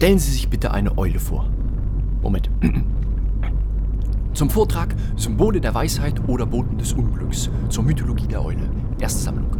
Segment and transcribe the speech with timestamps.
[0.00, 1.46] Stellen Sie sich bitte eine Eule vor.
[2.22, 2.48] Moment.
[4.32, 8.70] Zum Vortrag Symbole der Weisheit oder Boten des Unglücks zur Mythologie der Eule.
[8.98, 9.50] Erste Sammlung.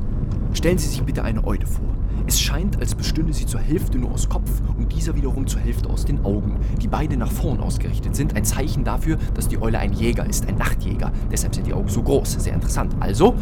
[0.55, 1.85] Stellen Sie sich bitte eine Eule vor.
[2.27, 5.91] Es scheint, als bestünde sie zur Hälfte nur aus Kopf und dieser wiederum zur Hälfte
[5.91, 8.35] aus den Augen, die beide nach vorn ausgerichtet sind.
[8.35, 11.13] Ein Zeichen dafür, dass die Eule ein Jäger ist, ein Nachtjäger.
[11.31, 12.33] Deshalb sind die Augen so groß.
[12.35, 12.95] Sehr interessant.
[13.01, 13.35] Also,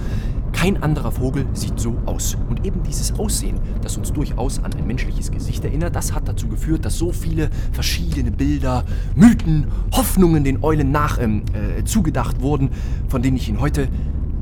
[0.53, 2.37] kein anderer Vogel sieht so aus.
[2.49, 6.49] Und eben dieses Aussehen, das uns durchaus an ein menschliches Gesicht erinnert, das hat dazu
[6.49, 8.85] geführt, dass so viele verschiedene Bilder,
[9.15, 12.71] Mythen, Hoffnungen den Eulen nach ähm, äh, zugedacht wurden,
[13.09, 13.89] von denen ich Ihnen heute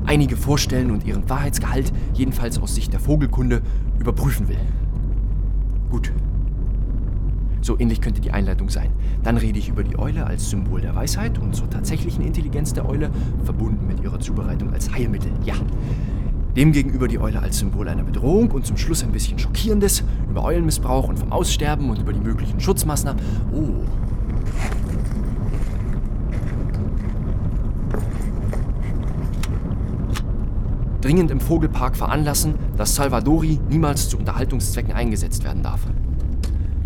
[0.05, 3.61] einige vorstellen und ihren Wahrheitsgehalt, jedenfalls aus Sicht der Vogelkunde,
[3.99, 4.59] überprüfen will.
[5.91, 6.11] Gut.
[7.61, 8.91] So ähnlich könnte die Einleitung sein.
[9.23, 12.87] Dann rede ich über die Eule als Symbol der Weisheit und zur tatsächlichen Intelligenz der
[12.87, 13.09] Eule,
[13.43, 15.31] verbunden mit ihrer Zubereitung als Heilmittel.
[15.43, 15.55] Ja.
[16.55, 21.07] Demgegenüber die Eule als Symbol einer Bedrohung und zum Schluss ein bisschen Schockierendes über Eulenmissbrauch
[21.07, 23.21] und vom Aussterben und über die möglichen Schutzmaßnahmen.
[23.53, 23.85] Oh,
[31.07, 35.79] dringend im Vogelpark veranlassen, dass Salvadori niemals zu Unterhaltungszwecken eingesetzt werden darf.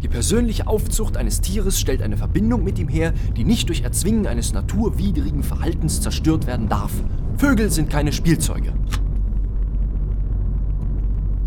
[0.03, 4.25] Die persönliche Aufzucht eines Tieres stellt eine Verbindung mit ihm her, die nicht durch Erzwingen
[4.25, 6.91] eines naturwidrigen Verhaltens zerstört werden darf.
[7.37, 8.73] Vögel sind keine Spielzeuge.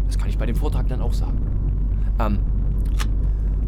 [0.07, 1.39] Das kann ich bei dem Vortrag dann auch sagen.
[2.21, 2.39] Ähm,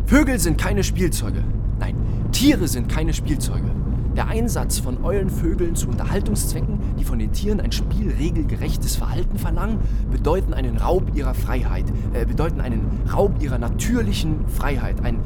[0.06, 1.42] Vögel sind keine Spielzeuge.
[1.80, 1.96] Nein,
[2.30, 3.70] Tiere sind keine Spielzeuge.
[4.16, 9.78] Der Einsatz von Eulenvögeln zu Unterhaltungszwecken, die von den Tieren ein spielregelgerechtes Verhalten verlangen,
[10.10, 15.16] bedeuten einen Raub ihrer Freiheit, äh, bedeuten einen Raub ihrer natürlichen Freiheit, ein,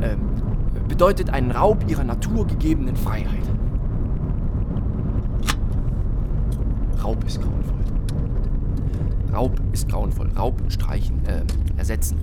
[0.00, 0.16] äh,
[0.88, 3.48] bedeutet einen Raub ihrer naturgegebenen Freiheit.
[7.04, 7.78] Raub ist grauenvoll.
[9.32, 10.28] Raub ist grauenvoll.
[10.36, 11.42] Raub streichen, äh,
[11.76, 12.18] ersetzen.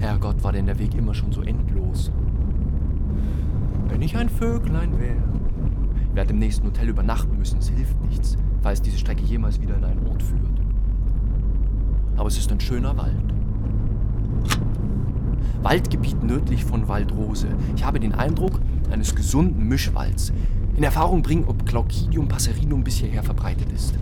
[0.00, 2.10] Herrgott, war denn der Weg immer schon so endlos?
[3.90, 5.16] Wenn ich ein Vöglein wäre.
[6.08, 7.58] Ich werde im nächsten Hotel übernachten müssen.
[7.58, 10.40] Es hilft nichts, falls diese Strecke jemals wieder in einen Ort führt.
[12.16, 13.14] Aber es ist ein schöner Wald.
[15.62, 17.48] Waldgebiet nördlich von Waldrose.
[17.76, 20.32] Ich habe den Eindruck eines gesunden Mischwalds.
[20.76, 23.94] In Erfahrung bringen, ob Glaucidium passerinum bis hierher verbreitet ist.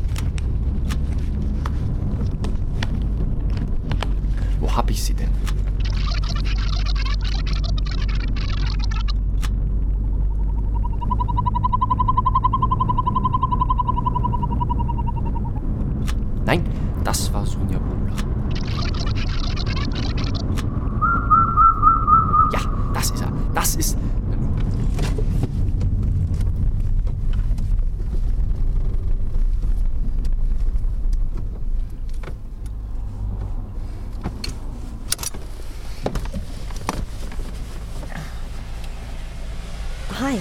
[4.60, 5.31] Wo hab ich sie denn?
[16.48, 16.65] Nein,
[17.04, 18.16] das war Sonja Bogler.
[22.53, 22.60] Ja,
[22.94, 23.33] das ist er.
[23.54, 23.98] Das ist.
[40.19, 40.41] Hi,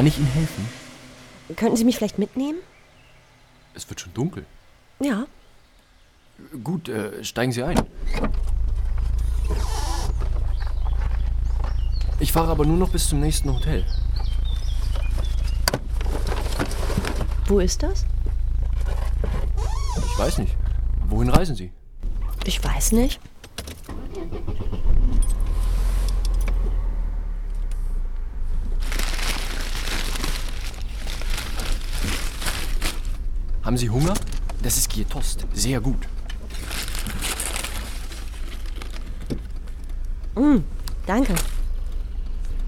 [0.00, 0.66] Kann ich Ihnen helfen?
[1.56, 2.60] könnten Sie mich vielleicht mitnehmen?
[3.74, 4.46] Es wird schon dunkel.
[4.98, 5.26] Ja.
[6.64, 7.78] Gut, äh, steigen Sie ein.
[12.18, 13.84] Ich fahre aber nur noch bis zum nächsten Hotel.
[17.44, 18.06] Wo ist das?
[20.06, 20.56] Ich weiß nicht.
[21.10, 21.72] Wohin reisen Sie?
[22.46, 23.20] Ich weiß nicht.
[33.70, 34.14] Haben Sie Hunger?
[34.64, 35.46] Das ist Gietost.
[35.54, 36.08] Sehr gut.
[41.06, 41.34] Danke.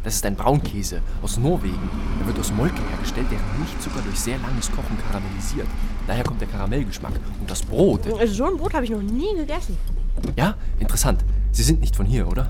[0.04, 1.90] Das ist ein Braunkäse aus Norwegen.
[2.20, 5.66] Er wird aus Molke hergestellt, deren Milchzucker durch sehr langes Kochen karamellisiert.
[6.06, 7.14] Daher kommt der Karamellgeschmack.
[7.40, 8.02] Und das Brot.
[8.26, 9.76] So ein Brot habe ich noch nie gegessen.
[10.36, 11.24] Ja, interessant.
[11.50, 12.48] Sie sind nicht von hier, oder?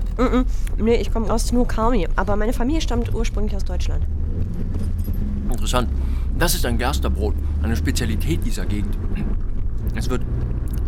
[0.77, 4.05] Nee, ich komme aus Snoqualmie, aber meine Familie stammt ursprünglich aus Deutschland.
[5.51, 5.89] Interessant.
[6.43, 8.97] Das ist ein Gersterbrot, eine Spezialität dieser Gegend.
[9.95, 10.23] Es wird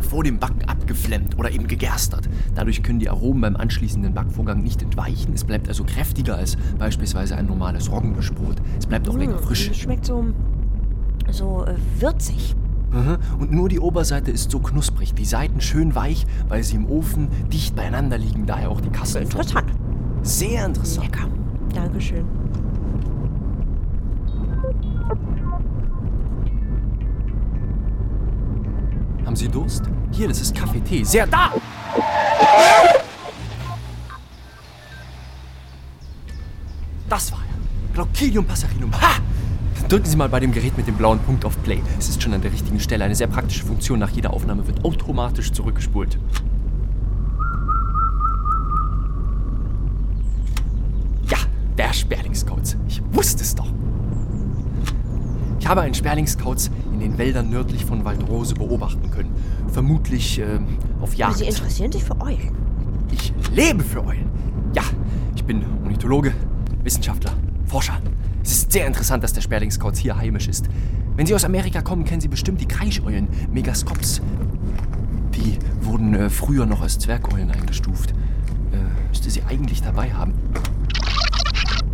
[0.01, 2.27] vor dem Backen abgeflemmt oder eben gegerstert.
[2.55, 5.31] Dadurch können die Aromen beim anschließenden Backvorgang nicht entweichen.
[5.33, 8.57] Es bleibt also kräftiger als beispielsweise ein normales Roggenmischbrot.
[8.77, 9.69] Es bleibt auch länger frisch.
[9.69, 10.25] Es schmeckt so,
[11.31, 12.53] so äh, würzig.
[13.39, 17.29] Und nur die Oberseite ist so knusprig, die Seiten schön weich, weil sie im Ofen
[17.53, 19.23] dicht beieinander liegen, daher auch die Kasten.
[19.23, 19.71] Interessant.
[20.21, 21.05] Sehr interessant.
[21.05, 21.29] Lecker.
[21.73, 22.44] Dankeschön.
[29.35, 29.83] Haben Sie Durst?
[30.13, 31.03] Hier, das ist Kaffee, Tee.
[31.03, 31.51] Sehr da!
[37.09, 37.93] Das war er.
[37.93, 38.93] Glockilium Passerinum.
[38.93, 39.19] Ha!
[39.89, 41.81] Drücken Sie mal bei dem Gerät mit dem blauen Punkt auf Play.
[41.99, 43.03] Es ist schon an der richtigen Stelle.
[43.03, 43.99] Eine sehr praktische Funktion.
[43.99, 46.17] Nach jeder Aufnahme wird automatisch zurückgespult.
[51.29, 51.39] Ja,
[51.77, 52.77] der Sperlingskauz.
[52.87, 53.67] Ich wusste es doch.
[55.59, 56.71] Ich habe einen Sperlingskauz
[57.05, 59.29] den Wäldern nördlich von Waldrose beobachten können.
[59.71, 60.59] Vermutlich äh,
[61.01, 61.37] auf Jagd.
[61.37, 62.55] Sie interessieren sich für Eulen.
[63.11, 64.29] Ich lebe für Eulen.
[64.73, 64.81] Ja,
[65.35, 66.33] ich bin Ornithologe,
[66.83, 67.33] Wissenschaftler,
[67.67, 68.01] Forscher.
[68.43, 70.65] Es ist sehr interessant, dass der Sperlingskauz hier heimisch ist.
[71.15, 74.21] Wenn Sie aus Amerika kommen, kennen Sie bestimmt die Kreischeulen, Megascops.
[75.35, 78.11] Die wurden äh, früher noch als Zwergeulen eingestuft.
[78.71, 80.33] Äh, müsste sie eigentlich dabei haben.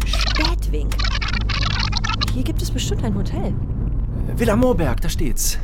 [0.05, 0.95] Spätwink.
[2.33, 3.53] Hier gibt es bestimmt ein Hotel.
[4.35, 5.57] Villa Moorberg, da steht's.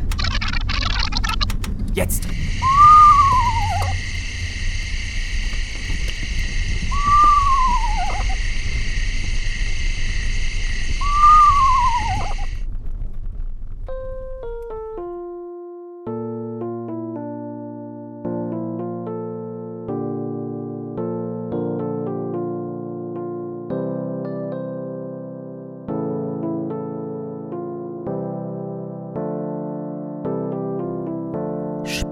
[1.93, 2.36] Jetzt!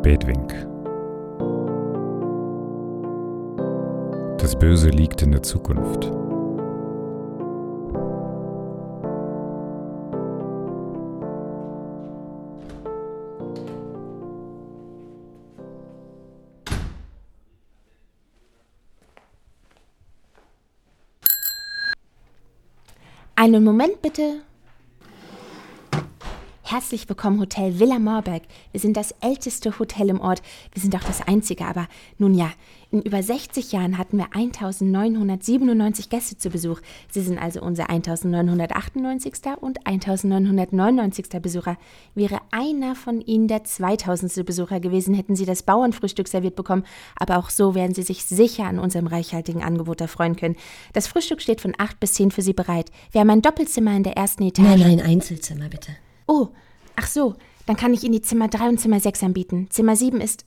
[0.05, 0.51] Spätwink.
[4.37, 6.05] Das Böse liegt in der Zukunft.
[23.35, 24.43] Einen Moment bitte.
[26.67, 28.41] Herzlich willkommen Hotel Villa Marberg.
[28.71, 30.41] Wir sind das älteste Hotel im Ort.
[30.73, 32.51] Wir sind auch das einzige, aber nun ja,
[32.89, 36.81] in über 60 Jahren hatten wir 1997 Gäste zu Besuch.
[37.11, 39.33] Sie sind also unser 1998.
[39.61, 41.39] und 1999.
[41.39, 41.77] Besucher.
[42.15, 44.43] Wäre einer von Ihnen der 2000.
[44.43, 46.85] Besucher gewesen, hätten Sie das Bauernfrühstück serviert bekommen,
[47.15, 50.55] aber auch so werden Sie sich sicher an unserem reichhaltigen Angebot erfreuen können.
[50.93, 52.89] Das Frühstück steht von 8 bis 10 für Sie bereit.
[53.11, 54.65] Wir haben ein Doppelzimmer in der ersten Etage.
[54.65, 55.91] Nein, nein, Einzelzimmer bitte.
[56.27, 56.51] Oh,
[56.95, 59.67] ach so, dann kann ich Ihnen die Zimmer 3 und Zimmer 6 anbieten.
[59.69, 60.45] Zimmer 7 ist.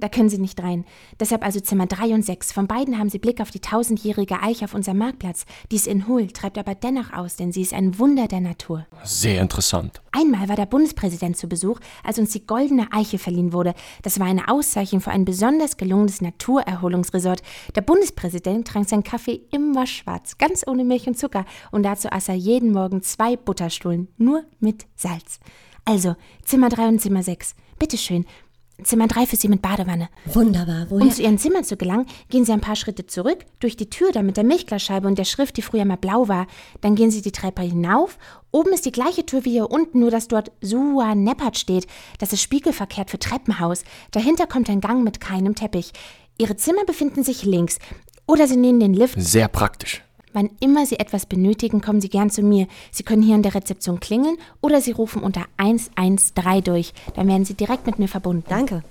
[0.00, 0.86] Da können Sie nicht rein.
[1.18, 2.52] Deshalb also Zimmer 3 und 6.
[2.52, 5.44] Von beiden haben Sie Blick auf die tausendjährige Eiche auf unserem Marktplatz.
[5.70, 8.86] Die ist in Hull, treibt aber dennoch aus, denn sie ist ein Wunder der Natur.
[9.04, 10.00] Sehr interessant.
[10.12, 13.74] Einmal war der Bundespräsident zu Besuch, als uns die Goldene Eiche verliehen wurde.
[14.02, 17.42] Das war eine Auszeichnung für ein besonders gelungenes Naturerholungsresort.
[17.74, 21.44] Der Bundespräsident trank seinen Kaffee immer schwarz, ganz ohne Milch und Zucker.
[21.72, 25.40] Und dazu aß er jeden Morgen zwei Butterstullen, nur mit Salz.
[25.84, 27.54] Also, Zimmer 3 und Zimmer 6.
[27.78, 28.26] Bitteschön.
[28.84, 30.08] Zimmer 3 für Sie mit Badewanne.
[30.24, 30.86] Wunderbar.
[30.88, 31.02] Woher?
[31.02, 34.12] Um zu Ihren Zimmern zu gelangen, gehen Sie ein paar Schritte zurück, durch die Tür
[34.12, 36.46] da mit der Milchglasscheibe und der Schrift, die früher mal blau war.
[36.80, 38.18] Dann gehen Sie die Treppe hinauf.
[38.50, 41.86] Oben ist die gleiche Tür wie hier unten, nur dass dort Sua Neppert steht.
[42.18, 43.84] Das ist spiegelverkehrt für Treppenhaus.
[44.12, 45.92] Dahinter kommt ein Gang mit keinem Teppich.
[46.38, 47.78] Ihre Zimmer befinden sich links.
[48.26, 49.20] Oder Sie nehmen den Lift.
[49.20, 50.02] Sehr praktisch.
[50.32, 52.66] Wann immer Sie etwas benötigen, kommen Sie gern zu mir.
[52.90, 56.92] Sie können hier an der Rezeption klingeln oder Sie rufen unter 113 durch.
[57.14, 58.44] Dann werden Sie direkt mit mir verbunden.
[58.48, 58.82] Danke.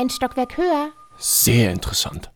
[0.00, 0.92] Ein Stockwerk höher.
[1.18, 2.30] Sehr interessant.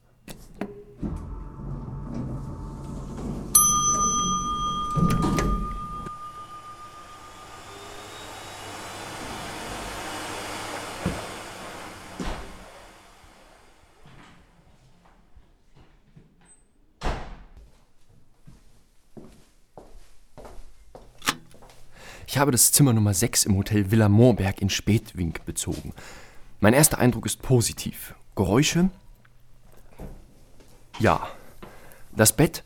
[22.27, 25.95] Ich habe das Zimmer Nummer 6 im Hotel Villa Moorberg in Spätwink bezogen.
[26.63, 28.15] Mein erster Eindruck ist positiv.
[28.37, 28.89] Geräusche?
[31.01, 31.29] Ja.
[32.13, 32.63] Das Bett?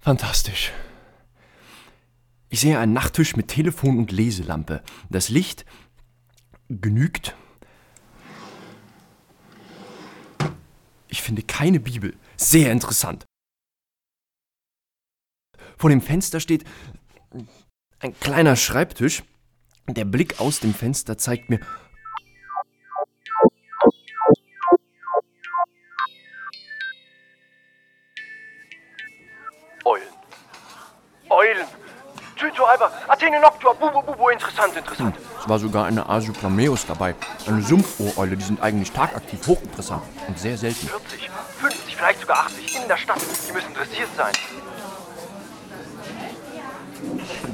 [0.00, 0.70] Fantastisch.
[2.50, 4.82] Ich sehe einen Nachttisch mit Telefon und Leselampe.
[5.08, 5.64] Das Licht
[6.68, 7.34] genügt.
[11.08, 12.14] Ich finde keine Bibel.
[12.36, 13.24] Sehr interessant.
[15.78, 16.64] Vor dem Fenster steht
[18.00, 19.22] ein kleiner Schreibtisch.
[19.86, 21.60] Der Blick aus dem Fenster zeigt mir.
[29.84, 30.02] Eulen.
[31.28, 31.66] Eulen.
[32.36, 35.16] Tyto Alba, Athene Noctua, Bubu Bubu, interessant, interessant.
[35.38, 37.14] Es war sogar eine Asyoplameus dabei.
[37.46, 40.88] Eine Sumpfohreule, die sind eigentlich tagaktiv hochinteressant und sehr selten.
[40.88, 43.20] 40, 50, vielleicht sogar 80 in der Stadt.
[43.46, 44.32] Die müssen dressiert sein.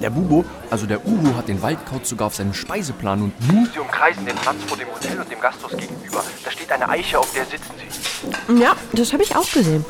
[0.00, 3.68] Der Bubo, also der Uhu, hat den Waldkauz sogar auf seinem Speiseplan und nun...
[3.72, 6.24] Sie umkreisen den Platz vor dem Hotel und dem Gasthaus gegenüber.
[6.44, 8.60] Da steht eine Eiche, auf der sitzen Sie.
[8.62, 9.84] Ja, das habe ich auch gesehen.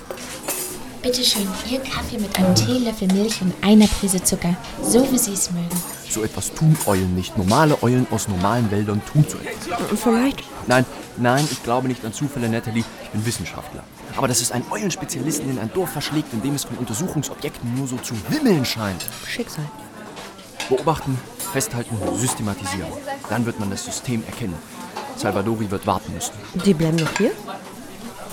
[1.02, 4.54] Bitte schön, Ihr Kaffee mit einem Teelöffel Milch und einer Prise Zucker.
[4.82, 5.68] So wie Sie es mögen.
[6.10, 7.38] So etwas tun Eulen nicht.
[7.38, 10.00] Normale Eulen aus normalen Wäldern tun so etwas.
[10.02, 10.44] Vielleicht.
[10.66, 10.84] Nein,
[11.16, 12.84] nein, ich glaube nicht an Zufälle, Natalie.
[13.04, 13.82] Ich bin Wissenschaftler.
[14.16, 17.86] Aber dass es einen Eulenspezialisten in ein Dorf verschlägt, in dem es von Untersuchungsobjekten nur
[17.86, 19.04] so zu wimmeln scheint.
[19.26, 19.64] Schicksal.
[20.68, 21.18] Beobachten,
[21.52, 22.92] festhalten, systematisieren.
[23.28, 24.54] Dann wird man das System erkennen.
[25.16, 26.32] Salvadori wird warten müssen.
[26.64, 27.32] Die bleiben noch hier?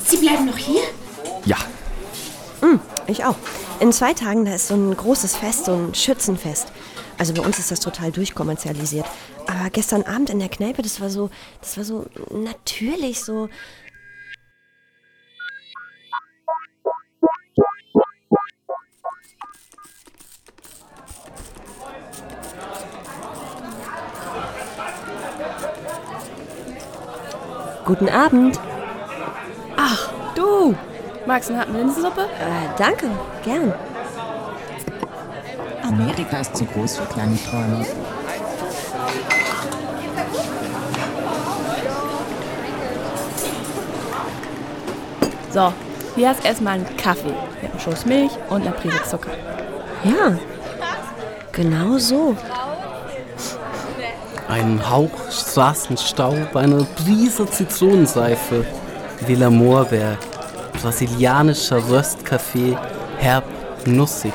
[0.05, 0.81] Sie bleiben noch hier?
[1.45, 1.57] Ja,
[3.07, 3.35] Ich auch.
[3.79, 6.73] In zwei Tagen, da ist so ein großes Fest, so ein Schützenfest.
[7.17, 9.05] Also bei uns ist das total durchkommerzialisiert.
[9.47, 11.29] Aber gestern Abend in der Kneipe, das war so,
[11.61, 13.49] das war so natürlich so.
[27.87, 28.59] Guten Abend.
[29.77, 30.75] Ach, du!
[31.25, 32.23] Magst du eine Linsensuppe?
[32.23, 33.09] Äh, danke,
[33.45, 33.73] gern.
[35.87, 37.85] Amerika ist zu groß für kleine Träume.
[45.53, 45.71] So,
[46.17, 49.31] hier hast erstmal einen Kaffee mit einem Schuss Milch und einer Prise Zucker.
[50.03, 50.37] Ja,
[51.53, 52.35] genau so.
[54.47, 58.65] Ein Hauch Straßenstaub, eine Prise Zitronenseife,
[59.25, 60.17] Villa Moorberg,
[60.81, 62.77] brasilianischer Röstkaffee,
[63.17, 63.43] herb,
[63.85, 64.33] nussig.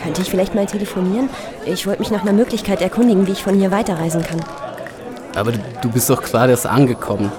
[0.00, 1.28] Könnte ich vielleicht mal telefonieren?
[1.66, 4.40] Ich wollte mich nach einer Möglichkeit erkundigen, wie ich von hier weiterreisen kann.
[5.34, 7.32] Aber du, bist doch gerade erst angekommen.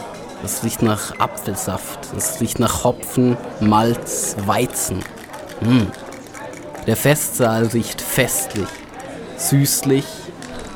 [0.44, 5.00] Es riecht nach Apfelsaft, es riecht nach Hopfen, Malz, Weizen.
[5.62, 5.88] Hm.
[6.88, 8.68] Der Festsaal riecht festlich,
[9.38, 10.06] süßlich,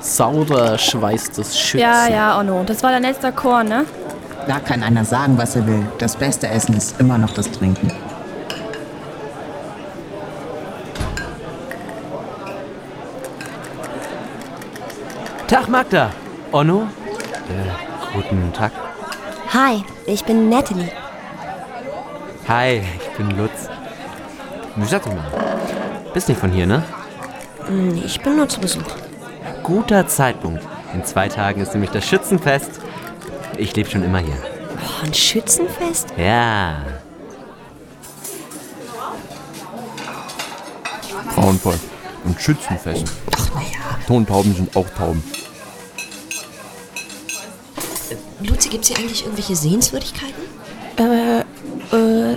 [0.02, 1.82] saurer schweißtes Schützen.
[1.82, 3.86] Ja, ja, Onno, das war dein letzter Chor, ne?
[4.48, 5.86] Da kann einer sagen, was er will.
[6.00, 7.92] Das beste Essen ist immer noch das Trinken.
[15.48, 16.10] Tag Magda.
[16.52, 16.88] Onno?
[17.50, 18.72] Äh, guten Tag.
[19.54, 20.92] Hi, ich bin Natalie.
[22.48, 23.70] Hi, ich bin Lutz.
[24.76, 25.79] Wie sag mal?
[26.14, 26.84] Bist nicht von hier, ne?
[27.68, 28.84] Hm, Ich bin nur zu Besuch.
[29.64, 30.64] Guter Zeitpunkt.
[30.94, 32.72] In zwei Tagen ist nämlich das Schützenfest.
[33.58, 34.38] Ich lebe schon immer hier.
[34.78, 36.14] Oh, ein Schützenfest?
[36.18, 36.78] Ja.
[41.40, 41.80] grauenvoll.
[42.26, 43.06] Und Schützenfest.
[44.08, 45.24] Tontauben sind auch Tauben.
[48.42, 50.44] Luzi, gibt's hier eigentlich irgendwelche Sehenswürdigkeiten?
[50.98, 51.40] Äh,
[51.96, 52.34] äh,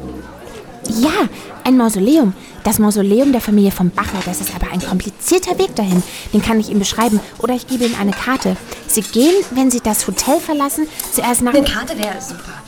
[0.88, 1.28] ja,
[1.64, 2.34] ein Mausoleum.
[2.64, 4.18] Das Mausoleum der Familie von Bacher.
[4.24, 6.02] Das ist aber ein komplizierter Weg dahin.
[6.32, 7.20] Den kann ich Ihnen beschreiben.
[7.38, 8.56] Oder ich gebe Ihnen eine Karte.
[8.86, 11.54] Sie gehen, wenn Sie das Hotel verlassen, zuerst nach...
[11.54, 12.62] Eine Karte wäre super.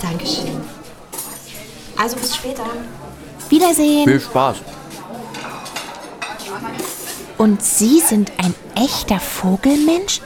[0.00, 0.60] Dankeschön.
[1.96, 2.64] Also bis später.
[3.48, 4.04] Wiedersehen.
[4.04, 4.56] Viel Spaß.
[7.38, 10.20] Und Sie sind ein echter Vogelmensch?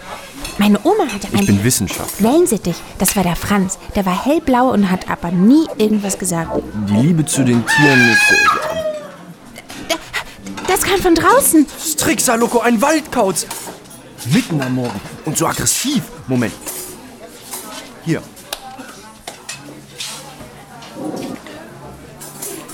[0.60, 2.32] Meine Oma hatte Ich einen bin Wissenschaftler.
[2.32, 2.76] Wellensittich.
[2.98, 3.78] Das war der Franz.
[3.96, 6.50] Der war hellblau und hat aber nie irgendwas gesagt.
[6.86, 8.30] Die Liebe zu den Tieren ist.
[9.88, 9.96] Äh,
[10.68, 11.66] Das kam von draußen.
[11.82, 13.46] Strixa Loco, ein Waldkauz!
[14.26, 15.00] Mitten am Morgen.
[15.24, 16.02] Und so aggressiv.
[16.26, 16.52] Moment.
[18.04, 18.20] Hier.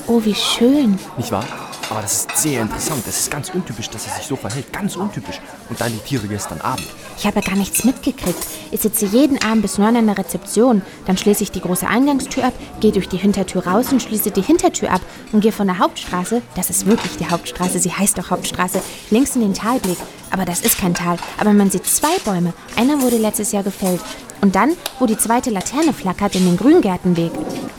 [0.08, 0.98] Oh, wie schön.
[1.16, 1.44] Nicht wahr?
[1.88, 3.04] Aber das ist sehr interessant.
[3.06, 4.72] Es ist ganz untypisch, dass er sich so verhält.
[4.72, 5.40] Ganz untypisch.
[5.68, 6.86] Und dann die Tiere gestern Abend.
[7.18, 8.38] Ich habe gar nichts mitgekriegt.
[8.72, 10.82] Ich sitze jeden Abend bis neun an der Rezeption.
[11.06, 14.42] Dann schließe ich die große Eingangstür ab, gehe durch die Hintertür raus und schließe die
[14.42, 15.00] Hintertür ab
[15.32, 19.36] und gehe von der Hauptstraße, das ist wirklich die Hauptstraße, sie heißt doch Hauptstraße, links
[19.36, 19.98] in den Talblick.
[20.30, 21.16] Aber das ist kein Tal.
[21.38, 22.52] Aber man sieht zwei Bäume.
[22.76, 24.00] Einer wurde letztes Jahr gefällt.
[24.40, 27.32] Und dann, wo die zweite Laterne flackert, in den Grüngärtenweg.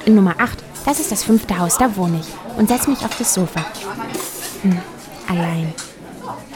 [0.06, 2.58] In Nummer 8, das ist das fünfte Haus, da wohne ich.
[2.58, 3.60] Und setz mich auf das Sofa.
[4.62, 4.80] Hm,
[5.28, 5.74] allein.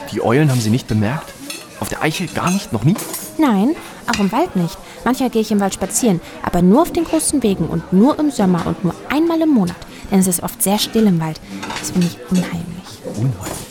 [0.10, 1.34] Die Eulen haben Sie nicht bemerkt?
[1.82, 2.72] Auf der Eichel gar nicht?
[2.72, 2.96] Noch nie?
[3.38, 3.76] Nein,
[4.08, 4.78] auch im Wald nicht.
[5.04, 8.32] Manchmal gehe ich im Wald spazieren, aber nur auf den großen Wegen und nur im
[8.32, 9.76] Sommer und nur einmal im Monat.
[10.10, 11.42] Denn es ist oft sehr still im Wald.
[11.80, 13.02] Das finde ich unheimlich.
[13.18, 13.71] Unheimlich.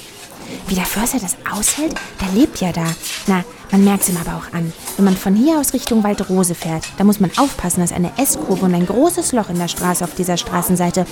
[0.71, 2.85] Wie der Förster das aushält, der lebt ja da.
[3.27, 4.73] Na, man merkt es ihm aber auch an.
[4.97, 8.67] Wenn man von hier aus Richtung Waldrose fährt, da muss man aufpassen, dass eine S-Kurve
[8.67, 11.07] und ein großes Loch in der Straße auf dieser Straßenseite.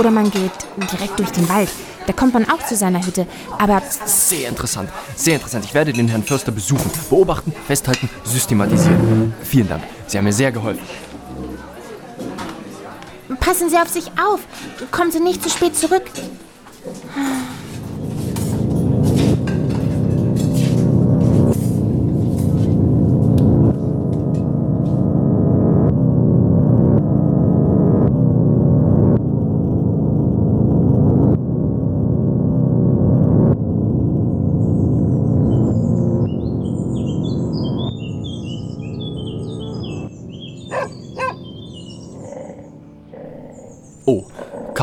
[0.00, 0.50] Oder man geht
[0.90, 1.68] direkt durch den Wald.
[2.08, 3.28] Da kommt man auch zu seiner Hütte.
[3.56, 4.90] Aber Sehr interessant.
[5.14, 5.64] Sehr interessant.
[5.64, 6.90] Ich werde den Herrn Förster besuchen.
[7.08, 9.32] Beobachten, festhalten, systematisieren.
[9.44, 9.84] Vielen Dank.
[10.08, 10.82] Sie haben mir sehr geholfen.
[13.38, 14.40] Passen Sie auf sich auf.
[14.90, 16.02] Kommen Sie nicht zu spät zurück.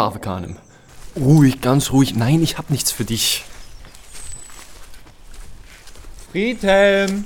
[0.01, 0.57] Kave Kanem.
[1.15, 2.15] Ruhig, ganz ruhig.
[2.15, 3.43] Nein, ich hab nichts für dich.
[6.31, 7.25] Friedhelm!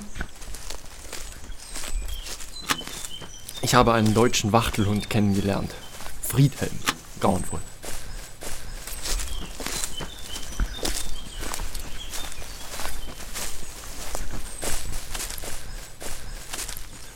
[3.62, 5.70] Ich habe einen deutschen Wachtelhund kennengelernt.
[6.20, 6.78] Friedhelm.
[7.18, 7.60] Grauenvoll.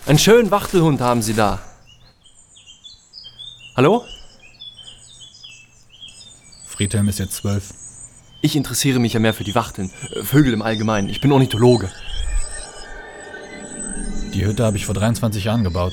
[0.06, 1.60] Einen schönen Wachtelhund haben Sie da.
[3.76, 4.06] Hallo?
[6.80, 7.74] Friedhelm ist jetzt zwölf.
[8.40, 11.10] Ich interessiere mich ja mehr für die Wachteln, äh, Vögel im Allgemeinen.
[11.10, 11.90] Ich bin Ornithologe.
[14.32, 15.92] Die Hütte habe ich vor 23 Jahren gebaut.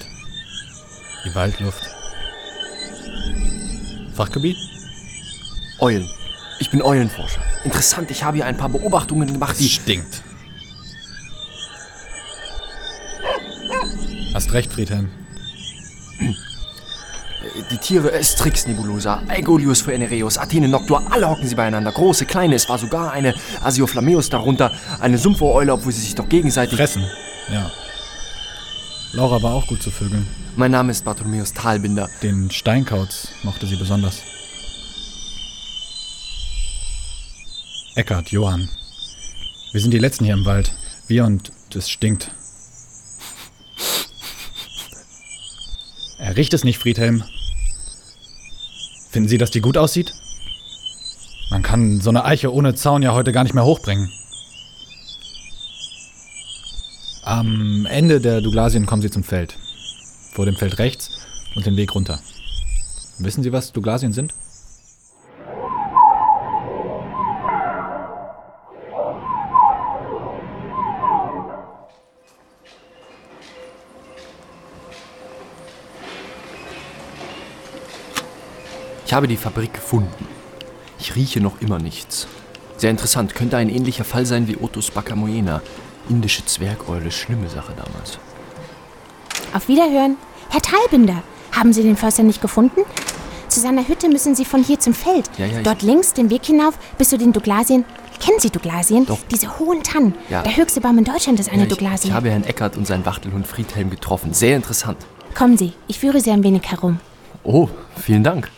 [1.26, 1.84] Die Waldluft.
[4.14, 4.56] Fachgebiet?
[5.80, 6.10] Eulen.
[6.60, 7.42] Ich bin Eulenforscher.
[7.66, 9.68] Interessant, ich habe hier ein paar Beobachtungen gemacht, die...
[9.68, 10.24] Stinkt.
[14.34, 15.10] Hast recht, Friedhelm.
[17.70, 21.92] Die Tiere, Strix nebulosa, Aegolius phoenereus, Athene noctua, alle hocken sie beieinander.
[21.92, 24.72] Große, kleine, es war sogar eine Asioflameus darunter,
[25.02, 26.78] eine Sumpfohreule, obwohl sie sich doch gegenseitig...
[26.78, 27.06] Fressen,
[27.52, 27.70] ja.
[29.12, 30.26] Laura war auch gut zu Vögeln.
[30.56, 32.10] Mein Name ist Bartholomäus Talbinder.
[32.24, 34.22] Den Steinkauz mochte sie besonders.
[37.96, 38.70] Eckart, Johann.
[39.74, 40.72] Wir sind die Letzten hier im Wald.
[41.08, 42.32] Wir und es stinkt.
[46.18, 47.24] Er riecht es nicht, Friedhelm.
[49.10, 50.14] Finden Sie, dass die gut aussieht?
[51.50, 54.12] Man kann so eine Eiche ohne Zaun ja heute gar nicht mehr hochbringen.
[57.24, 59.58] Am Ende der Douglasien kommen Sie zum Feld.
[60.34, 61.10] Vor dem Feld rechts
[61.56, 62.20] und den Weg runter.
[63.18, 64.34] Wissen Sie, was Douglasien sind?
[79.18, 80.28] Habe die Fabrik gefunden.
[81.00, 82.28] Ich rieche noch immer nichts.
[82.78, 85.64] Sehr interessant, könnte ein ähnlicher Fall sein wie Otus bacamoena.
[86.08, 88.20] Indische Zwergeule, schlimme Sache damals.
[89.54, 90.18] Auf Wiederhören.
[90.50, 92.82] Herr Talbinder, haben Sie den Förster nicht gefunden?
[93.50, 95.28] Zu seiner Hütte müssen Sie von hier zum Feld.
[95.40, 97.86] Ja, ja, Dort links den Weg hinauf bis zu den Douglasien.
[98.24, 99.08] Kennen Sie Douglasien?
[99.08, 99.18] Doch.
[99.32, 100.14] Diese hohen Tannen.
[100.30, 100.44] Ja.
[100.44, 102.10] Der höchste Baum in Deutschland ist eine ich, Douglasie.
[102.10, 104.36] ich habe Herrn Eckert und seinen Wachtelhund Friedhelm getroffen.
[104.36, 104.98] Sehr interessant.
[105.34, 107.00] Kommen Sie, ich führe Sie ein wenig herum.
[107.44, 108.52] Oh, vielen Dank.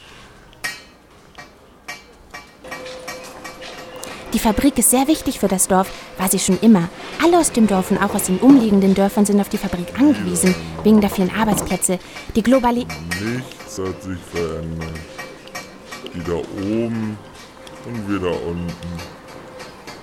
[4.32, 5.90] Die Fabrik ist sehr wichtig für das Dorf,
[6.20, 6.88] war sie schon immer.
[7.24, 10.54] Alle aus dem Dorf und auch aus den umliegenden Dörfern sind auf die Fabrik angewiesen,
[10.84, 11.98] wegen der vielen Arbeitsplätze.
[12.36, 12.86] Die Globali
[13.20, 15.00] Nichts hat sich verändert.
[16.14, 17.18] Wieder oben
[17.86, 18.70] und wieder unten.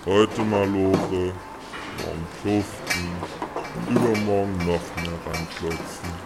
[0.05, 1.33] Heute Maloche,
[2.03, 3.09] morgen schuften,
[3.89, 6.26] übermorgen noch mehr ranklotzen.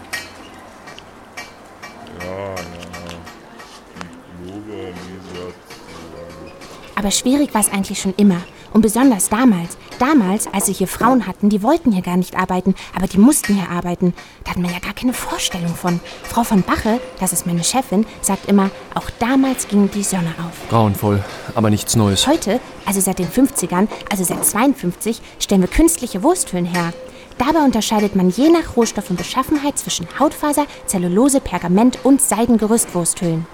[7.00, 8.42] Aber schwierig war es eigentlich schon immer.
[8.74, 9.78] Und besonders damals.
[9.98, 13.54] Damals, als wir hier Frauen hatten, die wollten hier gar nicht arbeiten, aber die mussten
[13.54, 14.12] hier arbeiten.
[14.44, 15.98] Da hatten wir ja gar keine Vorstellung von.
[16.24, 20.68] Frau von Bache, das ist meine Chefin, sagt immer, auch damals ging die Sonne auf.
[20.68, 22.26] Grauenvoll, aber nichts Neues.
[22.26, 26.92] Heute, also seit den 50ern, also seit 52, stellen wir künstliche Wursthüllen her.
[27.38, 33.46] Dabei unterscheidet man je nach Rohstoff und Beschaffenheit zwischen Hautfaser, Zellulose, Pergament und Seidengerüstwursthüllen.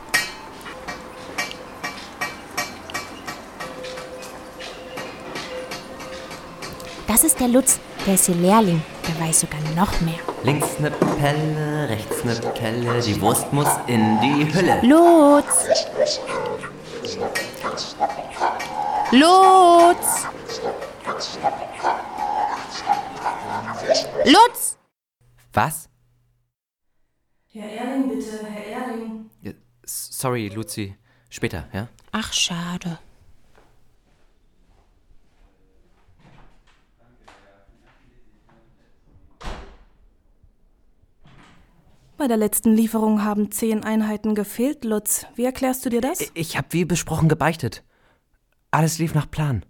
[7.17, 10.19] Das ist der Lutz, der ist hier Lehrling, der weiß sogar noch mehr.
[10.45, 14.83] Links ne Pelle, rechts ne Kelle, die Wurst muss in die Hülle.
[14.83, 15.67] Lutz!
[19.13, 20.27] Lutz!
[24.27, 24.77] Lutz!
[25.55, 25.89] Was?
[27.55, 29.31] Herr Erling, bitte, Herr Erling.
[29.87, 30.95] Sorry, Luzi.
[31.31, 31.89] Später, ja?
[32.13, 32.99] Ach, schade.
[42.17, 45.27] Bei der letzten Lieferung haben zehn Einheiten gefehlt, Lutz.
[45.35, 46.21] Wie erklärst du dir das?
[46.33, 47.85] Ich habe wie besprochen gebeichtet.
[48.71, 49.67] Alles lief nach Plan.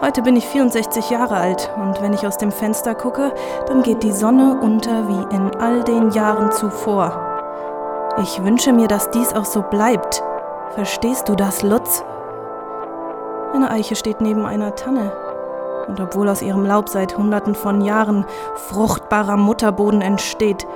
[0.00, 3.32] Heute bin ich 64 Jahre alt und wenn ich aus dem Fenster gucke,
[3.68, 7.12] dann geht die Sonne unter wie in all den Jahren zuvor.
[8.20, 10.20] Ich wünsche mir, dass dies auch so bleibt.
[10.74, 12.02] Verstehst du das, Lutz?
[13.54, 15.12] Eine Eiche steht neben einer Tanne.
[15.88, 20.66] Und obwohl aus ihrem Laub seit Hunderten von Jahren fruchtbarer Mutterboden entsteht,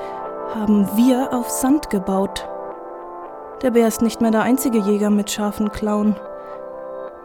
[0.54, 2.48] haben wir auf Sand gebaut.
[3.62, 6.16] Der Bär ist nicht mehr der einzige Jäger mit scharfen Klauen.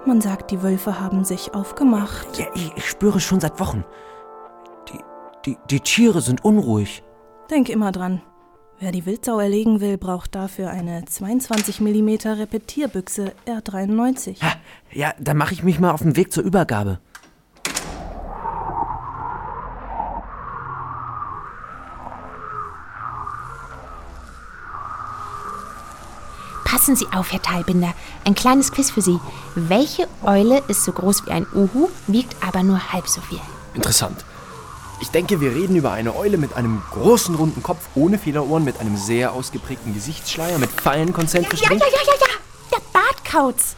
[0.05, 2.37] Man sagt, die Wölfe haben sich aufgemacht.
[2.37, 3.83] Ja, ich, ich spüre schon seit Wochen.
[4.89, 4.99] Die,
[5.45, 7.03] die, die Tiere sind unruhig.
[7.49, 8.21] Denk immer dran.
[8.79, 14.41] Wer die Wildsau erlegen will, braucht dafür eine 22 mm Repetierbüchse R93.
[14.43, 14.53] Ha,
[14.93, 16.99] ja, dann mache ich mich mal auf den Weg zur Übergabe.
[26.67, 27.93] Passen Sie auf, Herr Talbinder.
[28.25, 29.21] Ein kleines Quiz für Sie.
[29.55, 33.39] Welche Eule ist so groß wie ein Uhu, wiegt aber nur halb so viel?
[33.73, 34.25] Interessant.
[34.99, 38.81] Ich denke, wir reden über eine Eule mit einem großen runden Kopf, ohne Federohren, mit
[38.81, 42.77] einem sehr ausgeprägten Gesichtsschleier, mit feinen konzentrischen Ja, ja, ja, ja, ja.
[42.77, 43.77] Der Bartkauz.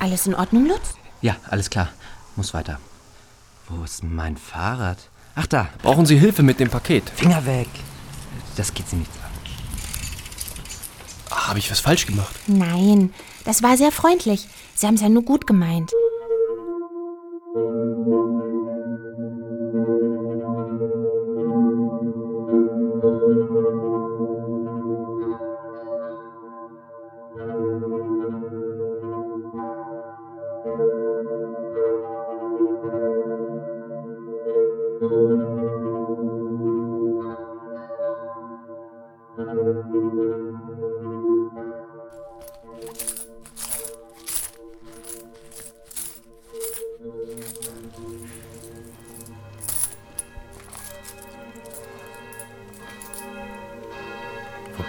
[0.00, 0.96] Alles in Ordnung, Lutz?
[1.22, 1.88] Ja, alles klar.
[2.36, 2.78] Muss weiter.
[3.70, 4.98] Wo ist mein Fahrrad?
[5.34, 5.68] Ach da.
[5.82, 7.08] Brauchen Sie Hilfe mit dem Paket?
[7.08, 7.68] Finger weg.
[8.56, 9.33] Das geht Sie nichts an.
[11.30, 12.34] Habe ich was falsch gemacht?
[12.46, 13.12] Nein,
[13.44, 14.46] das war sehr freundlich.
[14.74, 15.90] Sie haben es ja nur gut gemeint.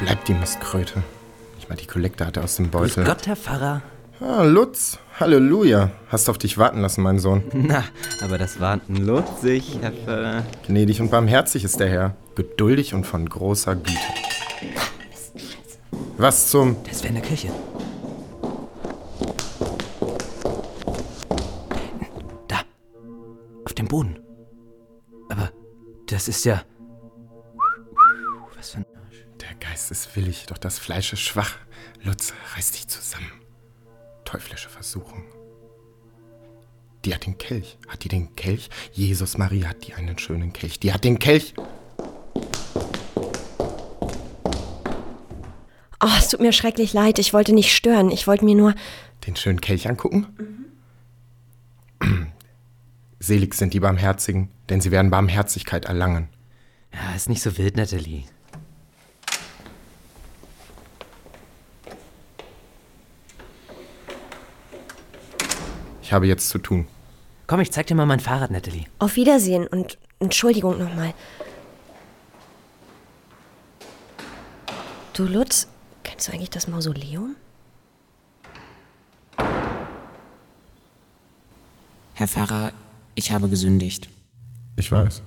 [0.05, 1.01] Wo bleibt die Mistkröte?
[1.57, 3.05] Ich mal die Kollekte hatte aus dem Grüß Beutel.
[3.05, 3.81] Gott, Herr Pfarrer.
[4.19, 4.99] Ah, Lutz.
[5.19, 5.89] Halleluja.
[6.09, 7.43] Hast auf dich warten lassen, mein Sohn.
[7.53, 7.83] Na,
[8.21, 10.43] aber das war lutzig, Herr Pfarrer.
[10.67, 12.15] Gnädig und barmherzig ist der Herr.
[12.35, 13.97] Geduldig und von großer Güte.
[16.17, 16.75] Was zum...
[16.87, 17.49] Das wäre in der Kirche.
[22.47, 22.57] Da.
[23.65, 24.19] Auf dem Boden.
[25.31, 25.49] Aber
[26.05, 26.61] das ist ja.
[28.65, 28.85] Was für ein.
[29.41, 31.57] Der Geist ist willig, doch das Fleisch ist schwach.
[32.01, 33.31] Lutz, reiß dich zusammen.
[34.23, 35.23] Teuflische Versuchung.
[37.03, 37.77] Die hat den Kelch.
[37.87, 38.71] Hat die den Kelch?
[38.91, 40.79] Jesus Maria hat die einen schönen Kelch.
[40.79, 41.53] Die hat den Kelch.
[46.03, 47.19] Oh, es tut mir schrecklich leid.
[47.19, 48.09] Ich wollte nicht stören.
[48.09, 48.73] Ich wollte mir nur.
[49.27, 50.71] Den schönen Kelch angucken?
[53.19, 56.29] Selig sind die Barmherzigen, denn sie werden Barmherzigkeit erlangen.
[56.91, 58.23] Ja, ist nicht so wild, Natalie.
[66.05, 66.87] Ich habe jetzt zu tun.
[67.47, 68.85] Komm, ich zeig dir mal mein Fahrrad, Natalie.
[68.99, 71.15] Auf Wiedersehen und Entschuldigung nochmal.
[75.13, 75.67] Du, Lutz,
[76.03, 77.35] kennst du eigentlich das Mausoleum?
[82.13, 82.71] Herr Pfarrer,
[83.15, 84.07] ich habe gesündigt.
[84.75, 85.23] Ich weiß.